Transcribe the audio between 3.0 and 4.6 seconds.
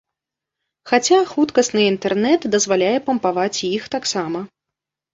пампаваць і іх таксама.